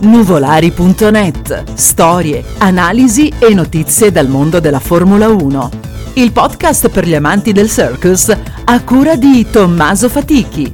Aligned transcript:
Nuvolari.net. 0.00 1.74
Storie, 1.74 2.42
analisi 2.58 3.30
e 3.38 3.52
notizie 3.52 4.10
dal 4.10 4.28
mondo 4.28 4.58
della 4.58 4.78
Formula 4.78 5.28
1. 5.28 5.70
Il 6.14 6.32
podcast 6.32 6.88
per 6.88 7.06
gli 7.06 7.14
amanti 7.14 7.52
del 7.52 7.68
circus 7.68 8.34
a 8.64 8.82
cura 8.82 9.16
di 9.16 9.46
Tommaso 9.50 10.08
Fatichi. 10.08 10.72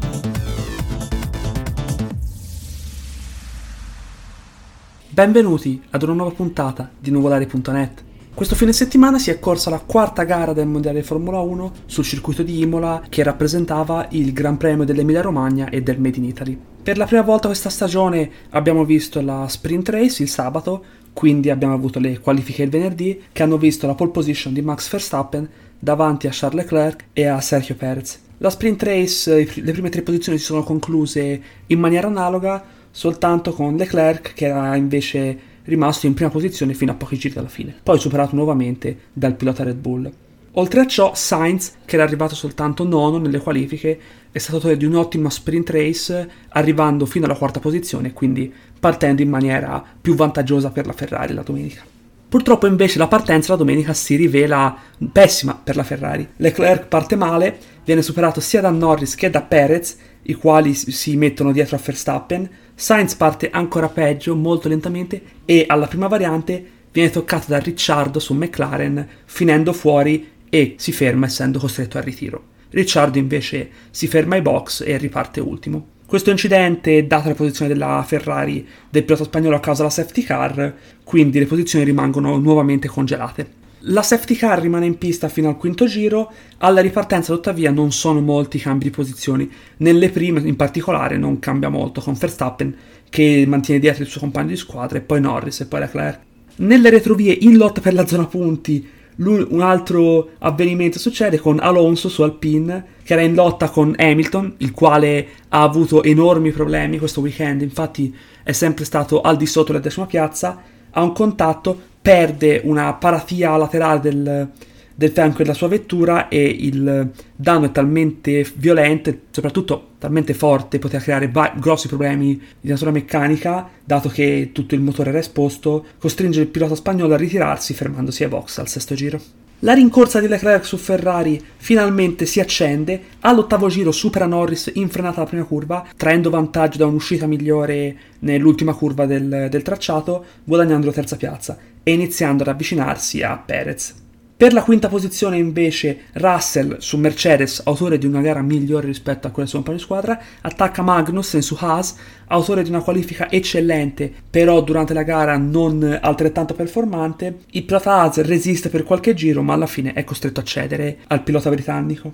Benvenuti 5.08 5.82
ad 5.90 6.02
una 6.04 6.12
nuova 6.12 6.30
puntata 6.30 6.88
di 6.96 7.10
Nuvolari.net. 7.10 8.04
Questo 8.36 8.54
fine 8.54 8.74
settimana 8.74 9.18
si 9.18 9.30
è 9.30 9.38
corsa 9.38 9.70
la 9.70 9.80
quarta 9.80 10.24
gara 10.24 10.52
del 10.52 10.66
Mondiale 10.66 11.02
Formula 11.02 11.38
1 11.38 11.72
sul 11.86 12.04
circuito 12.04 12.42
di 12.42 12.60
Imola 12.60 13.02
che 13.08 13.22
rappresentava 13.22 14.08
il 14.10 14.34
Gran 14.34 14.58
Premio 14.58 14.84
dell'Emilia 14.84 15.22
Romagna 15.22 15.70
e 15.70 15.82
del 15.82 15.98
Made 15.98 16.18
in 16.18 16.24
Italy. 16.24 16.58
Per 16.82 16.98
la 16.98 17.06
prima 17.06 17.22
volta 17.22 17.46
questa 17.46 17.70
stagione 17.70 18.30
abbiamo 18.50 18.84
visto 18.84 19.22
la 19.22 19.48
sprint 19.48 19.88
race 19.88 20.22
il 20.22 20.28
sabato, 20.28 20.84
quindi 21.14 21.48
abbiamo 21.48 21.72
avuto 21.72 21.98
le 21.98 22.20
qualifiche 22.20 22.62
il 22.62 22.68
venerdì 22.68 23.22
che 23.32 23.42
hanno 23.42 23.56
visto 23.56 23.86
la 23.86 23.94
pole 23.94 24.10
position 24.10 24.52
di 24.52 24.60
Max 24.60 24.90
Verstappen 24.90 25.48
davanti 25.78 26.26
a 26.26 26.30
Charles 26.30 26.62
Leclerc 26.62 27.04
e 27.14 27.24
a 27.24 27.40
Sergio 27.40 27.74
Perez. 27.74 28.20
La 28.36 28.50
sprint 28.50 28.82
race, 28.82 29.48
le 29.62 29.72
prime 29.72 29.88
tre 29.88 30.02
posizioni 30.02 30.36
si 30.36 30.44
sono 30.44 30.62
concluse 30.62 31.42
in 31.68 31.80
maniera 31.80 32.08
analoga, 32.08 32.62
soltanto 32.90 33.54
con 33.54 33.76
Leclerc 33.76 34.34
che 34.34 34.44
era 34.44 34.76
invece 34.76 35.54
rimasto 35.66 36.06
in 36.06 36.14
prima 36.14 36.30
posizione 36.30 36.74
fino 36.74 36.92
a 36.92 36.94
pochi 36.94 37.16
giri 37.16 37.34
dalla 37.34 37.48
fine, 37.48 37.74
poi 37.82 37.98
superato 37.98 38.34
nuovamente 38.34 38.98
dal 39.12 39.34
pilota 39.36 39.62
Red 39.62 39.76
Bull. 39.76 40.10
Oltre 40.58 40.80
a 40.80 40.86
ciò, 40.86 41.14
Sainz, 41.14 41.74
che 41.84 41.96
era 41.96 42.04
arrivato 42.04 42.34
soltanto 42.34 42.82
nono 42.84 43.18
nelle 43.18 43.40
qualifiche, 43.40 44.00
è 44.32 44.38
stato 44.38 44.74
di 44.74 44.84
un'ottima 44.86 45.28
sprint 45.28 45.68
race, 45.68 46.30
arrivando 46.48 47.04
fino 47.04 47.26
alla 47.26 47.36
quarta 47.36 47.60
posizione, 47.60 48.14
quindi 48.14 48.52
partendo 48.80 49.20
in 49.20 49.28
maniera 49.28 49.84
più 50.00 50.14
vantaggiosa 50.14 50.70
per 50.70 50.86
la 50.86 50.92
Ferrari 50.92 51.34
la 51.34 51.42
domenica. 51.42 51.82
Purtroppo 52.28 52.66
invece 52.66 52.98
la 52.98 53.06
partenza 53.06 53.52
la 53.52 53.58
domenica 53.58 53.92
si 53.92 54.16
rivela 54.16 54.76
pessima 55.12 55.58
per 55.62 55.76
la 55.76 55.84
Ferrari. 55.84 56.26
Leclerc 56.36 56.86
parte 56.86 57.16
male, 57.16 57.58
viene 57.84 58.02
superato 58.02 58.40
sia 58.40 58.60
da 58.60 58.70
Norris 58.70 59.14
che 59.14 59.30
da 59.30 59.42
Perez, 59.42 59.96
i 60.26 60.34
quali 60.34 60.74
si 60.74 61.16
mettono 61.16 61.52
dietro 61.52 61.76
a 61.76 61.80
Verstappen, 61.82 62.48
Sainz 62.74 63.14
parte 63.14 63.50
ancora 63.50 63.88
peggio, 63.88 64.34
molto 64.34 64.68
lentamente, 64.68 65.22
e 65.44 65.64
alla 65.66 65.86
prima 65.86 66.08
variante 66.08 66.64
viene 66.92 67.10
toccato 67.10 67.46
da 67.48 67.58
Ricciardo 67.58 68.18
su 68.18 68.34
McLaren, 68.34 69.06
finendo 69.24 69.72
fuori 69.72 70.28
e 70.48 70.74
si 70.78 70.92
ferma 70.92 71.26
essendo 71.26 71.58
costretto 71.58 71.98
al 71.98 72.04
ritiro. 72.04 72.54
Ricciardo 72.70 73.18
invece 73.18 73.70
si 73.90 74.06
ferma 74.06 74.34
ai 74.34 74.42
box 74.42 74.82
e 74.86 74.96
riparte 74.96 75.40
ultimo. 75.40 75.88
Questo 76.06 76.30
incidente, 76.30 77.06
data 77.06 77.28
la 77.28 77.34
posizione 77.34 77.72
della 77.72 78.04
Ferrari 78.06 78.66
del 78.88 79.04
pilota 79.04 79.24
spagnolo 79.24 79.56
a 79.56 79.60
causa 79.60 79.82
della 79.82 79.92
safety 79.92 80.22
car, 80.22 80.74
quindi 81.02 81.38
le 81.38 81.46
posizioni 81.46 81.84
rimangono 81.84 82.36
nuovamente 82.36 82.88
congelate. 82.88 83.64
La 83.88 84.02
safety 84.02 84.34
car 84.34 84.60
rimane 84.60 84.84
in 84.84 84.98
pista 84.98 85.28
fino 85.28 85.48
al 85.48 85.56
quinto 85.56 85.86
giro, 85.86 86.32
alla 86.58 86.80
ripartenza 86.80 87.32
tuttavia 87.32 87.70
non 87.70 87.92
sono 87.92 88.20
molti 88.20 88.58
cambi 88.58 88.84
di 88.84 88.90
posizioni, 88.90 89.48
nelle 89.76 90.10
prime 90.10 90.40
in 90.40 90.56
particolare 90.56 91.16
non 91.16 91.38
cambia 91.38 91.68
molto 91.68 92.00
con 92.00 92.14
Verstappen 92.14 92.74
che 93.08 93.44
mantiene 93.46 93.78
dietro 93.78 94.02
il 94.02 94.08
suo 94.08 94.18
compagno 94.18 94.48
di 94.48 94.56
squadra 94.56 94.98
e 94.98 95.02
poi 95.02 95.20
Norris 95.20 95.60
e 95.60 95.66
poi 95.66 95.80
Leclerc. 95.80 96.18
Nelle 96.56 96.90
retrovie 96.90 97.32
in 97.32 97.56
lotta 97.56 97.80
per 97.80 97.94
la 97.94 98.06
zona 98.06 98.26
punti 98.26 98.88
un 99.18 99.60
altro 99.60 100.30
avvenimento 100.38 100.98
succede 100.98 101.38
con 101.38 101.60
Alonso 101.60 102.08
su 102.08 102.22
Alpine 102.22 102.84
che 103.04 103.12
era 103.12 103.22
in 103.22 103.34
lotta 103.34 103.70
con 103.70 103.94
Hamilton 103.96 104.54
il 104.58 104.72
quale 104.72 105.28
ha 105.48 105.62
avuto 105.62 106.02
enormi 106.02 106.50
problemi 106.50 106.98
questo 106.98 107.20
weekend. 107.20 107.62
Infatti 107.62 108.12
è 108.42 108.50
sempre 108.50 108.84
stato 108.84 109.20
al 109.20 109.36
di 109.36 109.46
sotto 109.46 109.70
della 109.70 109.78
decima 109.84 110.06
piazza 110.06 110.74
ha 110.96 111.02
un 111.02 111.12
contatto 111.12 111.78
perde 112.00 112.60
una 112.64 112.94
paratia 112.94 113.56
laterale 113.56 114.00
del, 114.00 114.48
del 114.94 115.10
fianco 115.10 115.38
della 115.38 115.54
sua 115.54 115.68
vettura 115.68 116.28
e 116.28 116.42
il 116.42 117.10
danno 117.34 117.66
è 117.66 117.72
talmente 117.72 118.46
violento 118.54 119.14
soprattutto 119.30 119.90
talmente 119.98 120.32
forte 120.34 120.78
poteva 120.78 121.02
creare 121.02 121.28
va- 121.28 121.52
grossi 121.56 121.88
problemi 121.88 122.40
di 122.60 122.68
natura 122.68 122.90
meccanica 122.90 123.68
dato 123.84 124.08
che 124.08 124.50
tutto 124.52 124.74
il 124.74 124.80
motore 124.80 125.10
era 125.10 125.18
esposto 125.18 125.84
costringe 125.98 126.40
il 126.40 126.46
pilota 126.46 126.74
spagnolo 126.74 127.14
a 127.14 127.18
ritirarsi 127.18 127.74
fermandosi 127.74 128.22
ai 128.22 128.30
box 128.30 128.58
al 128.58 128.68
sesto 128.68 128.94
giro 128.94 129.20
la 129.60 129.72
rincorsa 129.72 130.20
di 130.20 130.28
Leclerc 130.28 130.66
su 130.66 130.76
Ferrari 130.76 131.42
finalmente 131.56 132.26
si 132.26 132.40
accende, 132.40 133.02
all'ottavo 133.20 133.68
giro 133.68 133.90
supera 133.90 134.26
Norris 134.26 134.70
in 134.74 134.90
frenata 134.90 135.20
alla 135.20 135.28
prima 135.28 135.44
curva, 135.44 135.86
traendo 135.96 136.28
vantaggio 136.28 136.78
da 136.78 136.86
un'uscita 136.86 137.26
migliore 137.26 137.96
nell'ultima 138.20 138.74
curva 138.74 139.06
del, 139.06 139.48
del 139.50 139.62
tracciato, 139.62 140.24
guadagnando 140.44 140.86
la 140.86 140.92
terza 140.92 141.16
piazza 141.16 141.56
e 141.82 141.92
iniziando 141.92 142.42
ad 142.42 142.50
avvicinarsi 142.50 143.22
a 143.22 143.36
Perez. 143.36 144.04
Per 144.38 144.52
la 144.52 144.62
quinta 144.62 144.88
posizione 144.88 145.38
invece 145.38 146.08
Russell 146.12 146.76
su 146.76 146.98
Mercedes, 146.98 147.62
autore 147.64 147.96
di 147.96 148.04
una 148.04 148.20
gara 148.20 148.42
migliore 148.42 148.86
rispetto 148.86 149.26
a 149.26 149.30
quella 149.30 149.48
su 149.48 149.54
compagno 149.54 149.78
squadra, 149.78 150.20
attacca 150.42 150.82
Magnussen 150.82 151.40
su 151.40 151.56
Haas, 151.58 151.96
autore 152.26 152.62
di 152.62 152.68
una 152.68 152.82
qualifica 152.82 153.30
eccellente, 153.30 154.12
però 154.28 154.60
durante 154.60 154.92
la 154.92 155.04
gara 155.04 155.38
non 155.38 155.98
altrettanto 156.02 156.52
performante. 156.52 157.44
Il 157.52 157.64
pilota 157.64 157.94
Haas 157.94 158.20
resiste 158.20 158.68
per 158.68 158.84
qualche 158.84 159.14
giro, 159.14 159.40
ma 159.40 159.54
alla 159.54 159.66
fine 159.66 159.94
è 159.94 160.04
costretto 160.04 160.40
a 160.40 160.44
cedere 160.44 160.98
al 161.06 161.22
pilota 161.22 161.48
britannico. 161.48 162.12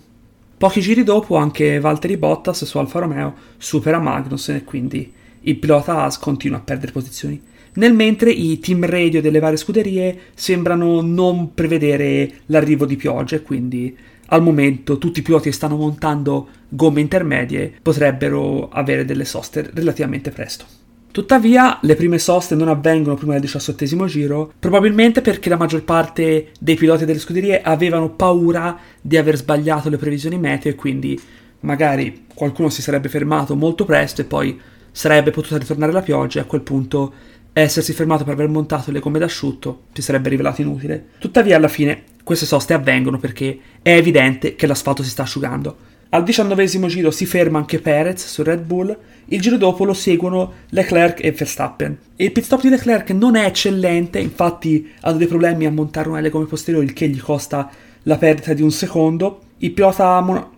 Pochi 0.56 0.80
giri 0.80 1.02
dopo 1.02 1.34
anche 1.34 1.80
Valtteri 1.80 2.16
Bottas 2.16 2.64
su 2.64 2.78
Alfa 2.78 3.00
Romeo 3.00 3.34
supera 3.58 3.98
Magnussen 3.98 4.54
e 4.54 4.62
quindi 4.62 5.12
il 5.40 5.56
pilota 5.56 5.96
Haas 5.96 6.20
continua 6.20 6.58
a 6.58 6.62
perdere 6.62 6.92
posizioni. 6.92 7.50
Nel 7.74 7.94
mentre 7.94 8.30
i 8.30 8.58
team 8.58 8.84
radio 8.84 9.22
delle 9.22 9.38
varie 9.38 9.56
scuderie 9.56 10.18
sembrano 10.34 11.00
non 11.00 11.54
prevedere 11.54 12.40
l'arrivo 12.46 12.84
di 12.84 12.96
piogge, 12.96 13.40
quindi 13.40 13.96
al 14.26 14.42
momento 14.42 14.98
tutti 14.98 15.20
i 15.20 15.22
piloti 15.22 15.48
che 15.48 15.54
stanno 15.54 15.76
montando 15.76 16.48
gomme 16.68 17.00
intermedie 17.00 17.72
potrebbero 17.80 18.68
avere 18.68 19.06
delle 19.06 19.24
soste 19.24 19.70
relativamente 19.72 20.30
presto. 20.30 20.64
Tuttavia, 21.12 21.78
le 21.82 21.94
prime 21.94 22.18
soste 22.18 22.54
non 22.54 22.68
avvengono 22.68 23.16
prima 23.16 23.32
del 23.32 23.42
diciassettesimo 23.42 24.06
giro, 24.06 24.52
probabilmente 24.58 25.20
perché 25.20 25.50
la 25.50 25.58
maggior 25.58 25.84
parte 25.84 26.52
dei 26.58 26.74
piloti 26.74 27.04
delle 27.04 27.18
scuderie 27.18 27.60
avevano 27.60 28.10
paura 28.10 28.78
di 29.00 29.16
aver 29.16 29.36
sbagliato 29.36 29.90
le 29.90 29.98
previsioni 29.98 30.38
meteo 30.38 30.72
e 30.72 30.74
quindi 30.74 31.20
magari 31.60 32.24
qualcuno 32.34 32.70
si 32.70 32.80
sarebbe 32.82 33.10
fermato 33.10 33.54
molto 33.54 33.84
presto 33.84 34.22
e 34.22 34.24
poi 34.24 34.58
sarebbe 34.90 35.30
potuta 35.30 35.58
ritornare 35.58 35.92
la 35.92 36.02
pioggia 36.02 36.38
e 36.38 36.42
a 36.42 36.46
quel 36.46 36.62
punto 36.62 37.12
essersi 37.60 37.92
fermato 37.92 38.24
per 38.24 38.34
aver 38.34 38.48
montato 38.48 38.90
le 38.90 39.00
gomme 39.00 39.18
d'asciutto 39.18 39.82
si 39.92 40.02
sarebbe 40.02 40.30
rivelato 40.30 40.62
inutile. 40.62 41.06
Tuttavia, 41.18 41.56
alla 41.56 41.68
fine, 41.68 42.04
queste 42.24 42.46
soste 42.46 42.72
avvengono 42.72 43.18
perché 43.18 43.58
è 43.82 43.90
evidente 43.90 44.54
che 44.54 44.66
l'asfalto 44.66 45.02
si 45.02 45.10
sta 45.10 45.22
asciugando. 45.22 45.90
Al 46.10 46.24
diciannovesimo 46.24 46.88
giro 46.88 47.10
si 47.10 47.24
ferma 47.24 47.58
anche 47.58 47.80
Perez 47.80 48.26
su 48.26 48.42
Red 48.42 48.64
Bull, 48.64 48.94
il 49.26 49.40
giro 49.40 49.56
dopo 49.56 49.84
lo 49.84 49.94
seguono 49.94 50.52
Leclerc 50.68 51.24
e 51.24 51.32
Verstappen. 51.32 51.96
Il 52.16 52.32
pit 52.32 52.44
stop 52.44 52.60
di 52.60 52.68
Leclerc 52.68 53.10
non 53.10 53.34
è 53.34 53.46
eccellente, 53.46 54.18
infatti 54.18 54.90
ha 55.00 55.12
dei 55.12 55.26
problemi 55.26 55.64
a 55.64 55.70
montare 55.70 56.08
una 56.08 56.18
delle 56.18 56.28
gomme 56.28 56.44
posteriori, 56.44 56.84
il 56.84 56.92
che 56.92 57.08
gli 57.08 57.18
costa 57.18 57.70
la 58.02 58.18
perdita 58.18 58.52
di 58.52 58.60
un 58.60 58.70
secondo. 58.70 59.40
Il 59.58 59.72
pilota 59.72 60.20
mon- 60.20 60.51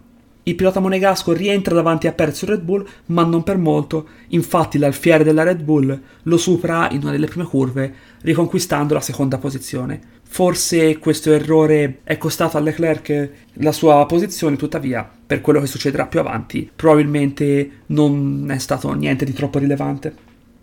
il 0.46 0.54
pilota 0.56 0.78
monegasco 0.78 1.32
rientra 1.32 1.74
davanti 1.74 2.06
a 2.06 2.12
Perez 2.12 2.44
Red 2.44 2.60
Bull, 2.60 2.86
ma 3.06 3.24
non 3.24 3.42
per 3.42 3.56
molto, 3.56 4.08
infatti 4.28 4.76
l'alfiere 4.76 5.24
della 5.24 5.42
Red 5.42 5.62
Bull 5.62 5.98
lo 6.22 6.36
supera 6.36 6.88
in 6.90 7.00
una 7.00 7.12
delle 7.12 7.28
prime 7.28 7.46
curve, 7.46 7.94
riconquistando 8.20 8.92
la 8.92 9.00
seconda 9.00 9.38
posizione. 9.38 10.00
Forse 10.22 10.98
questo 10.98 11.32
errore 11.32 12.00
è 12.04 12.18
costato 12.18 12.58
a 12.58 12.60
Leclerc 12.60 13.30
la 13.54 13.72
sua 13.72 14.04
posizione, 14.04 14.56
tuttavia, 14.56 15.08
per 15.26 15.40
quello 15.40 15.60
che 15.60 15.66
succederà 15.66 16.06
più 16.06 16.20
avanti, 16.20 16.70
probabilmente 16.74 17.70
non 17.86 18.46
è 18.50 18.58
stato 18.58 18.92
niente 18.92 19.24
di 19.24 19.32
troppo 19.32 19.58
rilevante. 19.58 20.14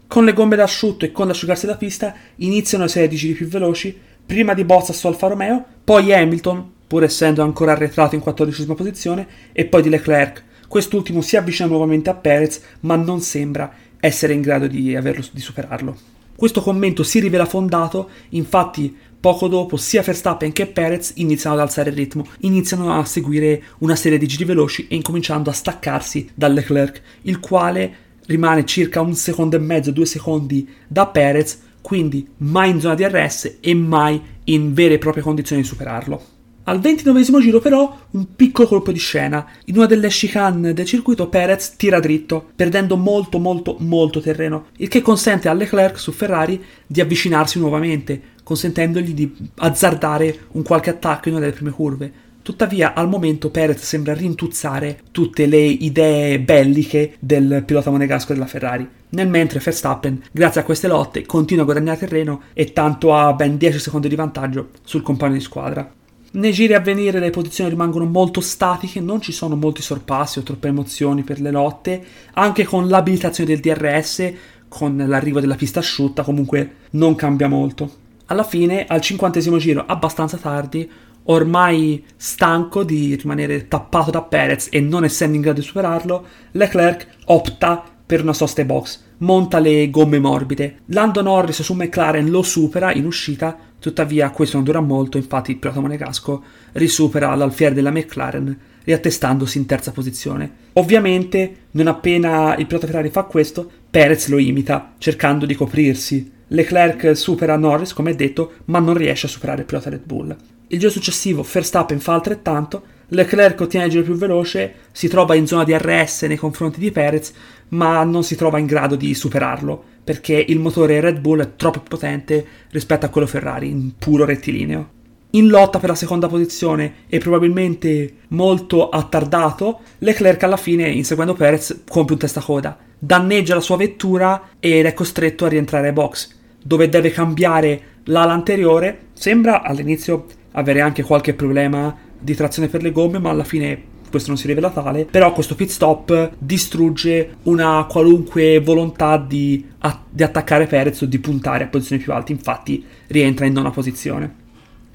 Con 0.05 0.25
le 0.25 0.33
gomme 0.33 0.57
d'asciutto 0.57 1.05
e 1.05 1.11
con 1.11 1.25
l'asciugarsi 1.25 1.65
la 1.65 1.77
pista 1.77 2.13
iniziano 2.35 2.85
serie 2.87 3.07
di 3.07 3.15
giri 3.15 3.33
più 3.33 3.47
veloci, 3.47 3.97
prima 4.23 4.53
di 4.53 4.63
Bottas 4.63 4.97
su 4.97 5.07
Alfa 5.07 5.27
Romeo, 5.27 5.65
poi 5.83 6.13
Hamilton, 6.13 6.71
pur 6.91 7.05
essendo 7.05 7.41
ancora 7.41 7.71
arretrato 7.71 8.15
in 8.15 8.21
14 8.21 8.65
posizione, 8.65 9.25
e 9.53 9.63
poi 9.63 9.81
di 9.81 9.87
Leclerc. 9.87 10.43
Quest'ultimo 10.67 11.21
si 11.21 11.37
avvicina 11.37 11.69
nuovamente 11.69 12.09
a 12.09 12.15
Perez, 12.15 12.59
ma 12.81 12.97
non 12.97 13.21
sembra 13.21 13.71
essere 13.97 14.33
in 14.33 14.41
grado 14.41 14.67
di, 14.67 14.93
averlo, 14.93 15.23
di 15.31 15.39
superarlo. 15.39 15.95
Questo 16.35 16.59
commento 16.59 17.03
si 17.03 17.21
rivela 17.21 17.45
fondato, 17.45 18.09
infatti 18.31 18.93
poco 19.17 19.47
dopo 19.47 19.77
sia 19.77 20.01
Verstappen 20.01 20.51
che 20.51 20.67
Perez 20.67 21.13
iniziano 21.15 21.55
ad 21.55 21.61
alzare 21.61 21.91
il 21.91 21.95
ritmo, 21.95 22.27
iniziano 22.39 22.91
a 22.91 23.05
seguire 23.05 23.63
una 23.77 23.95
serie 23.95 24.17
di 24.17 24.27
giri 24.27 24.43
veloci 24.43 24.87
e 24.89 24.95
incominciando 24.95 25.49
a 25.49 25.53
staccarsi 25.53 26.31
da 26.33 26.49
Leclerc, 26.49 27.01
il 27.21 27.39
quale 27.39 27.95
rimane 28.25 28.65
circa 28.65 28.99
un 28.99 29.15
secondo 29.15 29.55
e 29.55 29.59
mezzo, 29.59 29.91
due 29.91 30.05
secondi 30.05 30.67
da 30.89 31.07
Perez, 31.07 31.57
quindi 31.79 32.27
mai 32.39 32.71
in 32.71 32.81
zona 32.81 32.95
di 32.95 33.07
RS 33.07 33.59
e 33.61 33.73
mai 33.73 34.21
in 34.43 34.73
vere 34.73 34.95
e 34.95 34.97
proprie 34.97 35.23
condizioni 35.23 35.61
di 35.61 35.67
superarlo. 35.69 36.39
Al 36.71 36.79
29 36.79 37.41
giro 37.41 37.59
però 37.59 37.97
un 38.11 38.33
piccolo 38.33 38.65
colpo 38.65 38.93
di 38.93 38.97
scena. 38.97 39.45
In 39.65 39.75
una 39.75 39.87
delle 39.87 40.07
chicane 40.07 40.73
del 40.73 40.85
circuito 40.85 41.27
Perez 41.27 41.75
tira 41.75 41.99
dritto, 41.99 42.51
perdendo 42.55 42.95
molto 42.95 43.39
molto 43.39 43.75
molto 43.79 44.21
terreno, 44.21 44.67
il 44.77 44.87
che 44.87 45.01
consente 45.01 45.49
a 45.49 45.53
Leclerc 45.53 45.99
su 45.99 46.13
Ferrari 46.13 46.63
di 46.87 47.01
avvicinarsi 47.01 47.59
nuovamente, 47.59 48.21
consentendogli 48.41 49.13
di 49.13 49.35
azzardare 49.55 50.45
un 50.51 50.63
qualche 50.63 50.91
attacco 50.91 51.27
in 51.27 51.33
una 51.33 51.43
delle 51.43 51.57
prime 51.57 51.71
curve. 51.71 52.11
Tuttavia, 52.41 52.93
al 52.93 53.09
momento 53.09 53.49
Perez 53.49 53.83
sembra 53.83 54.13
rintuzzare 54.13 55.01
tutte 55.11 55.47
le 55.47 55.59
idee 55.59 56.39
belliche 56.39 57.15
del 57.19 57.63
pilota 57.65 57.91
monegasco 57.91 58.31
della 58.31 58.47
Ferrari. 58.47 58.87
Nel 59.09 59.27
mentre 59.27 59.59
Verstappen, 59.59 60.23
grazie 60.31 60.61
a 60.61 60.63
queste 60.63 60.87
lotte, 60.87 61.25
continua 61.25 61.63
a 61.63 61.65
guadagnare 61.65 61.99
terreno 61.99 62.43
e 62.53 62.71
tanto 62.71 63.13
ha 63.13 63.33
ben 63.33 63.57
10 63.57 63.77
secondi 63.77 64.07
di 64.07 64.15
vantaggio 64.15 64.69
sul 64.85 65.01
compagno 65.01 65.33
di 65.33 65.41
squadra. 65.41 65.99
Nei 66.33 66.53
giri 66.53 66.73
a 66.73 66.79
venire 66.79 67.19
le 67.19 67.29
posizioni 67.29 67.69
rimangono 67.69 68.05
molto 68.05 68.39
statiche, 68.39 69.01
non 69.01 69.19
ci 69.19 69.33
sono 69.33 69.57
molti 69.57 69.81
sorpassi 69.81 70.39
o 70.39 70.43
troppe 70.43 70.69
emozioni 70.69 71.23
per 71.23 71.41
le 71.41 71.51
lotte, 71.51 72.01
anche 72.35 72.63
con 72.63 72.87
l'abilitazione 72.87 73.49
del 73.49 73.59
DRS, 73.59 74.33
con 74.69 74.95
l'arrivo 74.95 75.41
della 75.41 75.55
pista 75.55 75.79
asciutta, 75.79 76.23
comunque 76.23 76.75
non 76.91 77.15
cambia 77.15 77.49
molto. 77.49 77.97
Alla 78.27 78.45
fine, 78.45 78.85
al 78.85 79.01
cinquantesimo 79.01 79.57
giro, 79.57 79.83
abbastanza 79.85 80.37
tardi, 80.37 80.89
ormai 81.23 82.01
stanco 82.15 82.85
di 82.85 83.13
rimanere 83.15 83.67
tappato 83.67 84.09
da 84.09 84.21
Perez 84.21 84.69
e 84.71 84.79
non 84.79 85.03
essendo 85.03 85.35
in 85.35 85.41
grado 85.41 85.59
di 85.59 85.65
superarlo, 85.65 86.25
Leclerc 86.51 87.07
opta 87.25 87.83
per 88.05 88.21
una 88.21 88.33
sosta 88.33 88.63
box, 88.63 89.03
monta 89.21 89.59
le 89.59 89.89
gomme 89.89 90.19
morbide. 90.19 90.79
Lando 90.87 91.21
Norris 91.21 91.61
su 91.61 91.73
McLaren 91.73 92.29
lo 92.29 92.43
supera 92.43 92.93
in 92.93 93.05
uscita, 93.05 93.57
tuttavia 93.79 94.29
questo 94.29 94.57
non 94.57 94.65
dura 94.65 94.81
molto, 94.81 95.17
infatti 95.17 95.51
il 95.51 95.57
pilota 95.57 95.79
monegasco 95.79 96.43
risupera 96.73 97.33
l'alfiere 97.35 97.73
della 97.73 97.91
McLaren 97.91 98.57
riattestandosi 98.83 99.57
in 99.57 99.65
terza 99.65 99.91
posizione. 99.91 100.51
Ovviamente, 100.73 101.55
non 101.71 101.87
appena 101.87 102.55
il 102.57 102.65
pilota 102.65 102.87
Ferrari 102.87 103.09
fa 103.09 103.23
questo, 103.23 103.69
Perez 103.89 104.27
lo 104.27 104.37
imita, 104.37 104.93
cercando 104.97 105.45
di 105.45 105.55
coprirsi. 105.55 106.31
Leclerc 106.47 107.15
supera 107.15 107.55
Norris, 107.55 107.93
come 107.93 108.15
detto, 108.15 108.53
ma 108.65 108.79
non 108.79 108.95
riesce 108.95 109.27
a 109.27 109.29
superare 109.29 109.61
il 109.61 109.65
pilota 109.65 109.89
Red 109.89 110.03
Bull. 110.03 110.35
Il 110.67 110.79
giro 110.79 110.91
successivo 110.91 111.45
Verstappen 111.49 111.99
fa 111.99 112.13
altrettanto, 112.13 112.83
Leclerc 113.13 113.59
ottiene 113.59 113.87
il 113.87 113.91
giro 113.91 114.03
più 114.03 114.15
veloce, 114.15 114.73
si 114.93 115.09
trova 115.09 115.35
in 115.35 115.45
zona 115.45 115.65
di 115.65 115.75
RS 115.77 116.23
nei 116.23 116.37
confronti 116.37 116.79
di 116.79 116.91
Perez, 116.91 117.33
ma 117.69 118.03
non 118.05 118.23
si 118.23 118.37
trova 118.37 118.57
in 118.57 118.65
grado 118.65 118.95
di 118.95 119.13
superarlo, 119.13 119.83
perché 120.01 120.45
il 120.47 120.59
motore 120.59 121.01
Red 121.01 121.19
Bull 121.19 121.41
è 121.41 121.55
troppo 121.57 121.81
potente 121.81 122.45
rispetto 122.69 123.05
a 123.05 123.09
quello 123.09 123.27
Ferrari, 123.27 123.69
in 123.69 123.97
puro 123.97 124.23
rettilineo. 124.23 124.99
In 125.31 125.49
lotta 125.49 125.79
per 125.79 125.89
la 125.89 125.95
seconda 125.95 126.29
posizione 126.29 126.93
e 127.09 127.17
probabilmente 127.17 128.13
molto 128.29 128.87
attardato, 128.87 129.81
Leclerc 129.97 130.43
alla 130.43 130.55
fine, 130.55 130.87
inseguendo 130.87 131.33
Perez, 131.33 131.83
compie 131.89 132.13
un 132.13 132.19
testacoda, 132.19 132.77
danneggia 132.97 133.55
la 133.55 133.61
sua 133.61 133.75
vettura 133.75 134.51
ed 134.57 134.85
è 134.85 134.93
costretto 134.93 135.43
a 135.43 135.49
rientrare 135.49 135.87
ai 135.87 135.93
box, 135.93 136.33
dove 136.63 136.87
deve 136.87 137.11
cambiare 137.11 137.81
l'ala 138.05 138.31
anteriore. 138.31 139.07
Sembra 139.11 139.63
all'inizio 139.63 140.27
avere 140.53 140.79
anche 140.79 141.03
qualche 141.03 141.33
problema 141.33 142.09
di 142.21 142.35
trazione 142.35 142.67
per 142.67 142.81
le 142.81 142.91
gomme, 142.91 143.19
ma 143.19 143.29
alla 143.29 143.43
fine 143.43 143.89
questo 144.09 144.29
non 144.29 144.37
si 144.37 144.45
rivela 144.45 144.69
tale, 144.69 145.05
però 145.05 145.31
questo 145.31 145.55
pit 145.55 145.69
stop 145.69 146.33
distrugge 146.37 147.37
una 147.43 147.85
qualunque 147.89 148.59
volontà 148.59 149.17
di, 149.17 149.65
a, 149.79 150.03
di, 150.07 150.21
attaccare 150.21 150.67
Perez 150.67 151.01
o 151.01 151.05
di 151.05 151.17
puntare 151.17 151.63
a 151.63 151.67
posizioni 151.67 152.01
più 152.01 152.11
alte, 152.11 152.33
infatti 152.33 152.83
rientra 153.07 153.45
in 153.45 153.53
nona 153.53 153.71
posizione. 153.71 154.40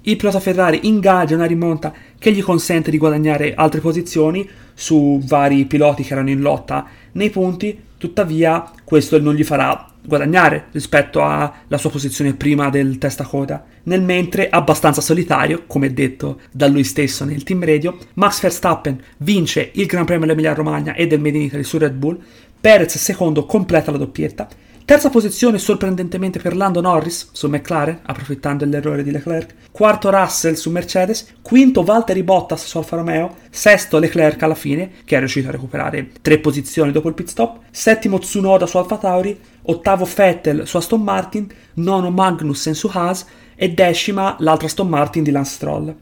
Il 0.09 0.15
pilota 0.15 0.39
Ferrari 0.39 0.87
ingaggia 0.87 1.35
una 1.35 1.47
rimonta 1.47 1.93
che 2.17 2.31
gli 2.31 2.41
consente 2.41 2.93
di 2.93 2.97
guadagnare 2.99 3.55
altre 3.55 3.81
posizioni 3.81 4.49
su 4.73 5.21
vari 5.25 5.65
piloti 5.65 6.05
che 6.05 6.13
erano 6.13 6.31
in 6.31 6.43
lotta 6.43 6.87
nei 7.13 7.29
punti, 7.29 7.77
tuttavia 7.99 8.71
questo 8.85 9.19
non 9.19 9.35
gli 9.35 9.43
farà 9.43 9.85
guadagnare 10.01 10.67
rispetto 10.71 11.25
alla 11.25 11.77
sua 11.77 11.91
posizione 11.91 12.35
prima 12.35 12.71
del 12.71 12.99
testacoda. 12.99 13.65
Nel 13.83 14.01
mentre, 14.01 14.49
abbastanza 14.49 15.01
solitario, 15.01 15.65
come 15.67 15.93
detto 15.93 16.39
da 16.53 16.69
lui 16.69 16.85
stesso 16.85 17.25
nel 17.25 17.43
team 17.43 17.65
radio, 17.65 17.99
Max 18.15 18.41
Verstappen 18.43 19.03
vince 19.19 19.73
il 19.75 19.87
Gran 19.87 20.05
Premio 20.05 20.27
dell'Emilia 20.27 20.55
Romagna 20.55 20.95
e 20.95 21.09
del 21.09 21.19
Made 21.19 21.37
in 21.37 21.43
Italy 21.43 21.65
su 21.65 21.79
Red 21.79 21.95
Bull, 21.95 22.17
Perez 22.61 22.97
secondo 22.97 23.45
completa 23.45 23.91
la 23.91 23.99
doppietta, 23.99 24.47
Terza 24.87 25.11
posizione 25.11 25.59
sorprendentemente 25.59 26.39
per 26.39 26.55
Lando 26.55 26.81
Norris 26.81 27.31
su 27.33 27.49
McLaren, 27.49 28.03
approfittando 28.05 28.65
dell'errore 28.65 29.03
di 29.03 29.11
Leclerc. 29.11 29.55
Quarto 29.73 30.11
Russell 30.11 30.53
su 30.53 30.71
Mercedes. 30.71 31.35
Quinto 31.43 31.83
Valtteri 31.83 32.23
Bottas 32.23 32.65
su 32.65 32.79
Alfa 32.79 32.95
Romeo. 32.95 33.35
Sesto 33.51 33.99
Leclerc 33.99 34.41
alla 34.45 34.55
fine, 34.55 34.93
che 35.05 35.17
è 35.17 35.19
riuscito 35.19 35.49
a 35.49 35.51
recuperare 35.51 36.13
tre 36.23 36.39
posizioni 36.39 36.93
dopo 36.93 37.09
il 37.09 37.15
pit 37.15 37.27
stop. 37.27 37.63
Settimo 37.73 38.21
Tsunoda 38.21 38.67
su 38.67 38.77
Alfa 38.79 38.97
Tauri. 38.97 39.37
Ottavo 39.63 40.09
Vettel 40.15 40.69
su 40.69 40.77
Aston 40.77 41.03
Martin. 41.03 41.49
Nono 41.75 42.13
Magnussen 42.13 42.75
su 42.75 42.89
Haas. 42.93 43.27
E 43.57 43.71
decima 43.71 44.37
l'altra 44.39 44.69
Aston 44.69 44.89
Martin 44.89 45.25
di 45.25 45.33
Lance 45.33 45.55
Stroll. 45.55 45.97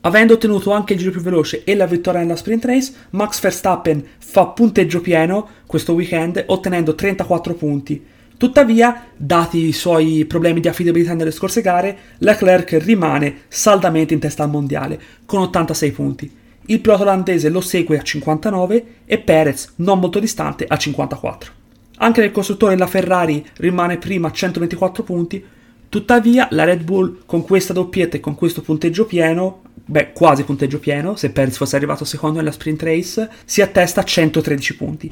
Avendo 0.00 0.34
ottenuto 0.34 0.72
anche 0.72 0.94
il 0.94 0.98
giro 0.98 1.12
più 1.12 1.20
veloce 1.20 1.62
e 1.62 1.76
la 1.76 1.86
vittoria 1.86 2.20
nella 2.20 2.34
sprint 2.34 2.64
race, 2.64 2.92
Max 3.10 3.40
Verstappen 3.40 4.04
fa 4.18 4.48
punteggio 4.48 5.00
pieno 5.00 5.48
questo 5.66 5.94
weekend 5.94 6.42
ottenendo 6.48 6.94
34 6.94 7.54
punti, 7.54 8.04
Tuttavia, 8.36 9.06
dati 9.16 9.66
i 9.66 9.72
suoi 9.72 10.24
problemi 10.24 10.60
di 10.60 10.68
affidabilità 10.68 11.14
nelle 11.14 11.30
scorse 11.30 11.60
gare, 11.60 11.96
Leclerc 12.18 12.78
rimane 12.82 13.42
saldamente 13.48 14.12
in 14.12 14.20
testa 14.20 14.42
al 14.42 14.50
mondiale, 14.50 15.00
con 15.24 15.40
86 15.40 15.90
punti. 15.92 16.30
Il 16.66 16.80
pilota 16.80 17.02
olandese 17.02 17.48
lo 17.48 17.60
segue 17.60 17.98
a 17.98 18.02
59 18.02 18.86
e 19.04 19.18
Perez, 19.18 19.74
non 19.76 20.00
molto 20.00 20.18
distante, 20.18 20.64
a 20.66 20.76
54. 20.76 21.52
Anche 21.98 22.20
nel 22.20 22.32
costruttore 22.32 22.76
la 22.76 22.86
Ferrari 22.86 23.44
rimane 23.58 23.98
prima 23.98 24.28
a 24.28 24.32
124 24.32 25.02
punti, 25.04 25.44
tuttavia 25.88 26.48
la 26.50 26.64
Red 26.64 26.82
Bull 26.82 27.20
con 27.26 27.44
questa 27.44 27.72
doppietta 27.72 28.16
e 28.16 28.20
con 28.20 28.34
questo 28.34 28.62
punteggio 28.62 29.06
pieno, 29.06 29.62
beh 29.84 30.12
quasi 30.12 30.42
punteggio 30.42 30.80
pieno, 30.80 31.14
se 31.14 31.30
Perez 31.30 31.56
fosse 31.56 31.76
arrivato 31.76 32.04
secondo 32.04 32.38
nella 32.38 32.50
sprint 32.50 32.82
race, 32.82 33.30
si 33.44 33.62
attesta 33.62 34.00
a 34.00 34.04
113 34.04 34.76
punti. 34.76 35.10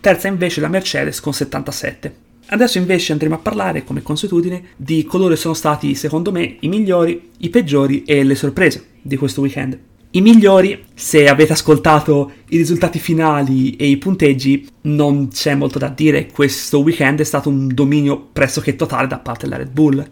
Terza 0.00 0.28
invece 0.28 0.60
la 0.60 0.68
Mercedes 0.68 1.20
con 1.20 1.32
77. 1.32 2.25
Adesso 2.48 2.78
invece 2.78 3.10
andremo 3.12 3.34
a 3.34 3.38
parlare, 3.38 3.82
come 3.82 4.02
consuetudine, 4.02 4.62
di 4.76 5.04
coloro 5.04 5.30
che 5.30 5.40
sono 5.40 5.54
stati, 5.54 5.96
secondo 5.96 6.30
me, 6.30 6.56
i 6.60 6.68
migliori, 6.68 7.30
i 7.38 7.50
peggiori 7.50 8.04
e 8.04 8.22
le 8.22 8.36
sorprese 8.36 8.86
di 9.02 9.16
questo 9.16 9.40
weekend. 9.40 9.76
I 10.10 10.20
migliori, 10.20 10.84
se 10.94 11.28
avete 11.28 11.52
ascoltato 11.52 12.30
i 12.50 12.56
risultati 12.56 13.00
finali 13.00 13.74
e 13.76 13.88
i 13.88 13.96
punteggi, 13.96 14.66
non 14.82 15.28
c'è 15.28 15.54
molto 15.54 15.80
da 15.80 15.88
dire, 15.88 16.28
questo 16.28 16.78
weekend 16.78 17.20
è 17.20 17.24
stato 17.24 17.48
un 17.48 17.66
dominio 17.74 18.28
pressoché 18.32 18.76
totale 18.76 19.08
da 19.08 19.18
parte 19.18 19.44
della 19.44 19.58
Red 19.58 19.72
Bull. 19.72 20.08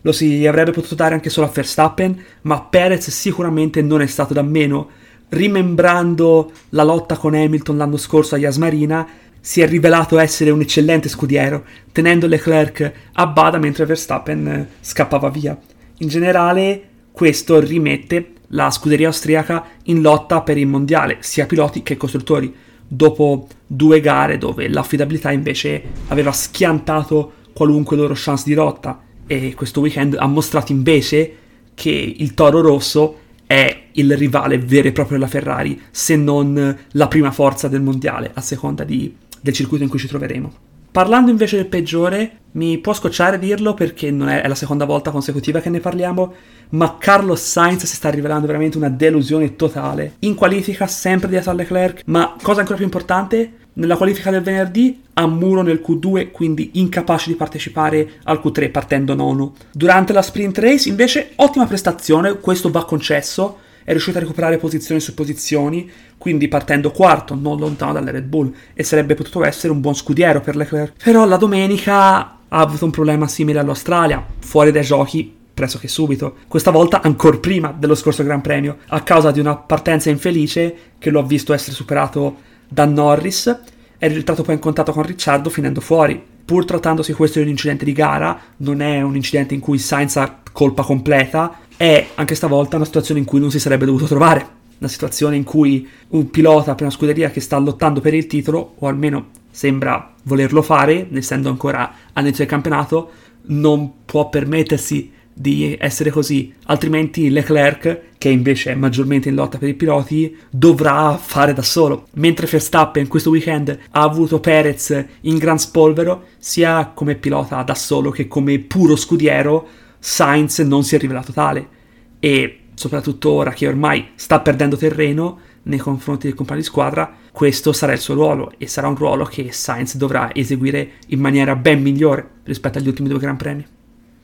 Lo 0.00 0.12
si 0.12 0.46
avrebbe 0.46 0.72
potuto 0.72 0.94
dare 0.94 1.14
anche 1.14 1.28
solo 1.28 1.46
a 1.46 1.50
Verstappen, 1.50 2.18
ma 2.42 2.62
Perez 2.62 3.10
sicuramente 3.10 3.82
non 3.82 4.00
è 4.00 4.06
stato 4.06 4.32
da 4.32 4.42
meno. 4.42 4.88
Rimembrando 5.28 6.50
la 6.70 6.82
lotta 6.82 7.18
con 7.18 7.34
Hamilton 7.34 7.76
l'anno 7.76 7.98
scorso 7.98 8.34
a 8.34 8.38
Yas 8.38 8.56
Marina, 8.56 9.06
si 9.40 9.60
è 9.60 9.68
rivelato 9.68 10.18
essere 10.18 10.50
un 10.50 10.60
eccellente 10.60 11.08
scudiero, 11.08 11.64
tenendo 11.92 12.26
Leclerc 12.26 12.92
a 13.12 13.26
bada 13.26 13.58
mentre 13.58 13.86
Verstappen 13.86 14.46
eh, 14.46 14.68
scappava 14.80 15.30
via. 15.30 15.58
In 15.98 16.08
generale, 16.08 16.82
questo 17.12 17.60
rimette 17.60 18.32
la 18.48 18.70
scuderia 18.70 19.08
austriaca 19.08 19.64
in 19.84 20.00
lotta 20.00 20.42
per 20.42 20.56
il 20.56 20.66
mondiale, 20.66 21.18
sia 21.20 21.46
piloti 21.46 21.82
che 21.82 21.96
costruttori, 21.96 22.54
dopo 22.86 23.46
due 23.66 24.00
gare 24.00 24.38
dove 24.38 24.68
l'affidabilità 24.68 25.30
invece 25.30 25.82
aveva 26.08 26.32
schiantato 26.32 27.32
qualunque 27.52 27.96
loro 27.96 28.14
chance 28.16 28.44
di 28.46 28.54
lotta 28.54 29.02
e 29.26 29.52
questo 29.54 29.80
weekend 29.80 30.16
ha 30.18 30.26
mostrato 30.26 30.72
invece 30.72 31.34
che 31.74 31.90
il 31.90 32.32
Toro 32.34 32.60
Rosso 32.60 33.18
è 33.46 33.84
il 33.92 34.16
rivale 34.16 34.58
vero 34.58 34.88
e 34.88 34.92
proprio 34.92 35.18
della 35.18 35.30
Ferrari, 35.30 35.80
se 35.90 36.16
non 36.16 36.78
la 36.92 37.08
prima 37.08 37.30
forza 37.30 37.68
del 37.68 37.82
mondiale, 37.82 38.30
a 38.32 38.40
seconda 38.40 38.84
di 38.84 39.14
del 39.40 39.54
circuito 39.54 39.84
in 39.84 39.90
cui 39.90 39.98
ci 39.98 40.08
troveremo. 40.08 40.52
Parlando 40.90 41.30
invece 41.30 41.56
del 41.56 41.66
peggiore, 41.66 42.38
mi 42.52 42.78
può 42.78 42.92
scocciare 42.92 43.38
dirlo 43.38 43.74
perché 43.74 44.10
non 44.10 44.28
è, 44.28 44.40
è, 44.40 44.48
la 44.48 44.54
seconda 44.54 44.84
volta 44.84 45.10
consecutiva 45.10 45.60
che 45.60 45.70
ne 45.70 45.80
parliamo, 45.80 46.34
ma 46.70 46.96
Carlos 46.98 47.40
Sainz 47.40 47.84
si 47.84 47.94
sta 47.94 48.08
rivelando 48.08 48.46
veramente 48.46 48.78
una 48.78 48.88
delusione 48.88 49.54
totale. 49.54 50.14
In 50.20 50.34
qualifica 50.34 50.86
sempre 50.86 51.28
dietro 51.28 51.50
a 51.50 51.54
Leclerc, 51.54 52.02
ma 52.06 52.34
cosa 52.42 52.60
ancora 52.60 52.76
più 52.76 52.86
importante, 52.86 53.52
nella 53.74 53.96
qualifica 53.96 54.30
del 54.30 54.42
venerdì 54.42 55.02
a 55.14 55.26
muro 55.26 55.62
nel 55.62 55.82
Q2, 55.86 56.30
quindi 56.32 56.70
incapace 56.74 57.30
di 57.30 57.36
partecipare 57.36 58.14
al 58.24 58.40
Q3 58.42 58.70
partendo 58.70 59.14
nono. 59.14 59.54
Durante 59.72 60.12
la 60.12 60.22
sprint 60.22 60.58
race 60.58 60.88
invece 60.88 61.32
ottima 61.36 61.66
prestazione, 61.66 62.38
questo 62.38 62.70
va 62.70 62.84
concesso, 62.84 63.58
è 63.88 63.92
riuscito 63.92 64.18
a 64.18 64.20
recuperare 64.20 64.58
posizioni 64.58 65.00
su 65.00 65.14
posizioni, 65.14 65.90
quindi 66.18 66.46
partendo 66.46 66.90
quarto, 66.90 67.34
non 67.34 67.58
lontano 67.58 67.94
dalle 67.94 68.10
Red 68.10 68.26
Bull, 68.26 68.52
e 68.74 68.84
sarebbe 68.84 69.14
potuto 69.14 69.42
essere 69.42 69.72
un 69.72 69.80
buon 69.80 69.94
scudiero 69.94 70.42
per 70.42 70.56
Leclerc. 70.56 71.02
Però 71.02 71.24
la 71.24 71.38
domenica 71.38 71.96
ha 71.96 72.36
avuto 72.48 72.84
un 72.84 72.90
problema 72.90 73.26
simile 73.28 73.60
all'Australia, 73.60 74.22
fuori 74.40 74.72
dai 74.72 74.82
giochi 74.82 75.34
pressoché 75.54 75.88
subito, 75.88 76.36
questa 76.48 76.70
volta 76.70 77.00
ancora 77.00 77.38
prima 77.38 77.74
dello 77.74 77.94
scorso 77.94 78.22
Gran 78.22 78.42
Premio, 78.42 78.76
a 78.88 79.00
causa 79.00 79.30
di 79.30 79.40
una 79.40 79.56
partenza 79.56 80.10
infelice 80.10 80.76
che 80.98 81.08
lo 81.08 81.20
ha 81.20 81.24
visto 81.24 81.54
essere 81.54 81.74
superato 81.74 82.36
da 82.68 82.84
Norris, 82.84 83.58
è 83.96 84.06
rientrato 84.06 84.42
poi 84.42 84.52
in 84.52 84.60
contatto 84.60 84.92
con 84.92 85.02
Ricciardo 85.02 85.48
finendo 85.48 85.80
fuori. 85.80 86.22
Pur 86.44 86.66
trattandosi 86.66 87.14
questo 87.14 87.38
di 87.38 87.46
un 87.46 87.50
incidente 87.52 87.86
di 87.86 87.92
gara, 87.92 88.38
non 88.58 88.82
è 88.82 89.00
un 89.00 89.16
incidente 89.16 89.54
in 89.54 89.60
cui 89.60 89.78
Sainz 89.78 90.16
ha 90.16 90.40
colpa 90.52 90.82
completa, 90.82 91.60
è 91.78 92.08
anche 92.16 92.34
stavolta 92.34 92.74
una 92.74 92.84
situazione 92.84 93.20
in 93.20 93.26
cui 93.26 93.38
non 93.38 93.52
si 93.52 93.60
sarebbe 93.60 93.86
dovuto 93.86 94.06
trovare. 94.06 94.56
Una 94.78 94.90
situazione 94.90 95.36
in 95.36 95.44
cui 95.44 95.88
un 96.08 96.28
pilota 96.28 96.74
per 96.74 96.82
una 96.82 96.94
scuderia 96.94 97.30
che 97.30 97.40
sta 97.40 97.56
lottando 97.56 98.00
per 98.00 98.14
il 98.14 98.26
titolo, 98.26 98.74
o 98.78 98.86
almeno 98.88 99.28
sembra 99.50 100.14
volerlo 100.24 100.60
fare, 100.60 101.08
essendo 101.12 101.48
ancora 101.48 101.92
all'inizio 102.12 102.44
del 102.44 102.52
campionato, 102.52 103.10
non 103.46 104.04
può 104.04 104.28
permettersi 104.28 105.12
di 105.32 105.76
essere 105.78 106.10
così, 106.10 106.52
altrimenti 106.64 107.30
Leclerc, 107.30 108.00
che 108.18 108.28
invece 108.28 108.72
è 108.72 108.74
maggiormente 108.74 109.28
in 109.28 109.36
lotta 109.36 109.58
per 109.58 109.68
i 109.68 109.74
piloti, 109.74 110.36
dovrà 110.50 111.16
fare 111.16 111.52
da 111.52 111.62
solo. 111.62 112.08
Mentre 112.14 112.48
Verstappen 112.48 113.06
questo 113.06 113.30
weekend 113.30 113.78
ha 113.90 114.02
avuto 114.02 114.40
Perez 114.40 115.04
in 115.22 115.38
gran 115.38 115.60
spolvero, 115.60 116.24
sia 116.38 116.90
come 116.92 117.14
pilota 117.14 117.62
da 117.62 117.76
solo 117.76 118.10
che 118.10 118.26
come 118.26 118.58
puro 118.58 118.96
scudiero, 118.96 119.68
Sainz 119.98 120.58
non 120.60 120.84
si 120.84 120.94
è 120.94 120.98
rivelato 120.98 121.32
tale. 121.32 121.76
E 122.20 122.60
soprattutto 122.74 123.30
ora 123.30 123.52
che 123.52 123.66
ormai 123.66 124.10
sta 124.14 124.40
perdendo 124.40 124.76
terreno 124.76 125.38
nei 125.64 125.78
confronti 125.78 126.26
del 126.26 126.36
compagno 126.36 126.60
di 126.60 126.66
squadra, 126.66 127.12
questo 127.32 127.72
sarà 127.72 127.92
il 127.92 127.98
suo 127.98 128.14
ruolo 128.14 128.52
e 128.56 128.66
sarà 128.66 128.88
un 128.88 128.96
ruolo 128.96 129.24
che 129.24 129.52
Sainz 129.52 129.96
dovrà 129.96 130.34
eseguire 130.34 130.92
in 131.08 131.20
maniera 131.20 131.54
ben 131.56 131.82
migliore 131.82 132.28
rispetto 132.44 132.78
agli 132.78 132.88
ultimi 132.88 133.08
due 133.08 133.18
Gran 133.18 133.36
Premi. 133.36 133.66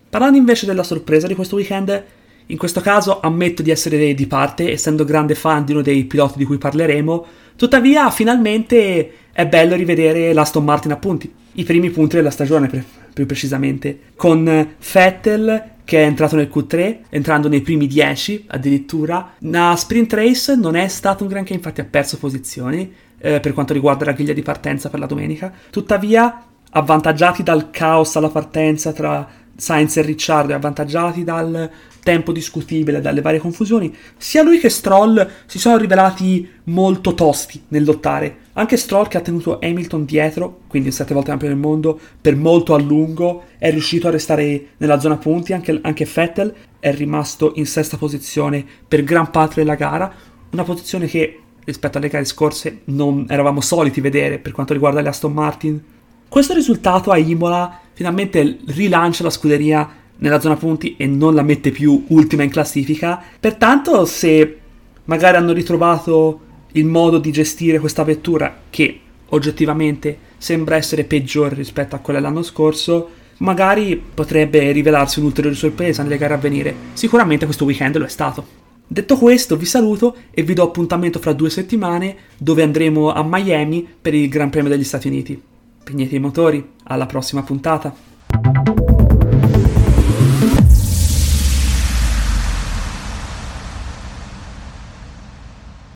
Parlando 0.08 0.38
invece 0.38 0.66
della 0.66 0.82
sorpresa 0.82 1.26
di 1.26 1.34
questo 1.34 1.56
weekend, 1.56 2.04
in 2.46 2.56
questo 2.56 2.80
caso 2.80 3.20
ammetto 3.20 3.62
di 3.62 3.70
essere 3.70 4.14
di 4.14 4.26
parte, 4.26 4.70
essendo 4.70 5.04
grande 5.04 5.34
fan 5.34 5.64
di 5.64 5.72
uno 5.72 5.82
dei 5.82 6.04
piloti 6.04 6.38
di 6.38 6.44
cui 6.44 6.58
parleremo, 6.58 7.26
tuttavia 7.56 8.10
finalmente 8.10 9.12
è 9.32 9.46
bello 9.46 9.74
rivedere 9.74 10.32
l'Aston 10.32 10.64
Martin 10.64 10.92
a 10.92 10.96
punti, 10.96 11.32
i 11.52 11.64
primi 11.64 11.90
punti 11.90 12.16
della 12.16 12.30
stagione 12.30 12.68
più 13.14 13.24
precisamente, 13.24 13.98
con 14.16 14.44
Vettel 14.92 15.72
che 15.84 16.02
è 16.02 16.06
entrato 16.06 16.36
nel 16.36 16.50
Q3, 16.52 16.98
entrando 17.10 17.48
nei 17.48 17.60
primi 17.60 17.86
10 17.86 18.46
addirittura. 18.48 19.34
La 19.40 19.74
sprint 19.76 20.12
race 20.14 20.56
non 20.56 20.76
è 20.76 20.88
stato 20.88 21.24
un 21.24 21.28
granché, 21.28 21.52
infatti 21.52 21.80
ha 21.80 21.86
perso 21.88 22.18
posizioni 22.18 22.92
eh, 23.18 23.40
per 23.40 23.52
quanto 23.52 23.72
riguarda 23.72 24.06
la 24.06 24.12
griglia 24.12 24.32
di 24.32 24.42
partenza 24.42 24.88
per 24.88 24.98
la 24.98 25.06
domenica, 25.06 25.52
tuttavia 25.70 26.46
avvantaggiati 26.70 27.42
dal 27.42 27.70
caos 27.70 28.16
alla 28.16 28.30
partenza 28.30 28.92
tra 28.92 29.26
Sainz 29.56 29.96
e 29.96 30.02
Ricciardo 30.02 30.54
avvantaggiati 30.54 31.24
dal 31.24 31.70
tempo 32.02 32.32
discutibile, 32.32 33.00
dalle 33.00 33.22
varie 33.22 33.40
confusioni, 33.40 33.92
sia 34.16 34.42
lui 34.42 34.58
che 34.58 34.68
Stroll 34.68 35.26
si 35.46 35.58
sono 35.58 35.76
rivelati 35.76 36.48
molto 36.64 37.14
tosti 37.14 37.62
nel 37.68 37.84
lottare. 37.84 38.36
Anche 38.52 38.76
Stroll 38.76 39.08
che 39.08 39.16
ha 39.16 39.22
tenuto 39.22 39.58
Hamilton 39.60 40.04
dietro, 40.04 40.60
quindi 40.68 40.92
sette 40.92 41.14
volte 41.14 41.30
campione 41.30 41.54
del 41.54 41.62
mondo, 41.62 41.98
per 42.20 42.36
molto 42.36 42.74
a 42.74 42.78
lungo, 42.78 43.44
è 43.58 43.70
riuscito 43.70 44.06
a 44.06 44.10
restare 44.10 44.68
nella 44.76 45.00
zona 45.00 45.16
punti, 45.16 45.52
anche, 45.52 45.78
anche 45.82 46.08
Vettel 46.12 46.54
è 46.78 46.94
rimasto 46.94 47.52
in 47.56 47.66
sesta 47.66 47.96
posizione 47.96 48.64
per 48.86 49.02
gran 49.02 49.30
parte 49.30 49.56
della 49.56 49.74
gara, 49.74 50.12
una 50.50 50.62
posizione 50.64 51.06
che 51.06 51.40
rispetto 51.64 51.96
alle 51.96 52.08
gare 52.08 52.26
scorse 52.26 52.82
non 52.84 53.24
eravamo 53.28 53.62
soliti 53.62 54.00
vedere 54.02 54.38
per 54.38 54.52
quanto 54.52 54.74
riguarda 54.74 55.00
le 55.00 55.08
Aston 55.08 55.32
Martin. 55.32 55.82
Questo 56.28 56.52
risultato 56.52 57.10
a 57.10 57.16
Imola 57.16 57.80
finalmente 57.94 58.58
rilancia 58.66 59.22
la 59.22 59.30
scuderia 59.30 59.88
nella 60.18 60.40
zona 60.40 60.56
punti 60.56 60.94
e 60.96 61.06
non 61.06 61.34
la 61.34 61.42
mette 61.42 61.70
più 61.70 62.04
ultima 62.08 62.42
in 62.42 62.50
classifica. 62.50 63.22
Pertanto, 63.40 64.04
se 64.04 64.58
magari 65.04 65.36
hanno 65.36 65.52
ritrovato 65.52 66.40
il 66.72 66.84
modo 66.84 67.18
di 67.18 67.32
gestire 67.32 67.78
questa 67.78 68.04
vettura, 68.04 68.62
che 68.70 69.00
oggettivamente 69.28 70.18
sembra 70.36 70.76
essere 70.76 71.04
peggiore 71.04 71.54
rispetto 71.54 71.94
a 71.94 71.98
quella 71.98 72.20
dell'anno 72.20 72.42
scorso, 72.42 73.10
magari 73.38 74.00
potrebbe 74.14 74.70
rivelarsi 74.72 75.18
un'ulteriore 75.18 75.56
sorpresa 75.56 76.02
nelle 76.02 76.18
gare 76.18 76.34
a 76.34 76.38
venire. 76.38 76.74
Sicuramente 76.92 77.44
questo 77.44 77.64
weekend 77.64 77.96
lo 77.96 78.04
è 78.04 78.08
stato. 78.08 78.62
Detto 78.86 79.16
questo, 79.16 79.56
vi 79.56 79.64
saluto 79.64 80.16
e 80.30 80.42
vi 80.42 80.52
do 80.52 80.62
appuntamento 80.62 81.18
fra 81.18 81.32
due 81.32 81.50
settimane 81.50 82.16
dove 82.36 82.62
andremo 82.62 83.12
a 83.12 83.24
Miami 83.26 83.86
per 84.00 84.14
il 84.14 84.28
Gran 84.28 84.50
Premio 84.50 84.70
degli 84.70 84.84
Stati 84.84 85.08
Uniti. 85.08 85.42
Spegnete 85.84 86.14
i 86.14 86.18
motori, 86.18 86.66
alla 86.84 87.04
prossima 87.04 87.42
puntata! 87.42 88.73